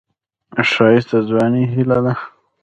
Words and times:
ښایست 0.71 1.09
د 1.11 1.13
ځوانۍ 1.29 1.63
هیلې 1.73 1.99
ده 2.05 2.13